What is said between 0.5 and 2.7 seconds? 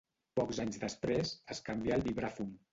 anys després, es canvià al vibràfon.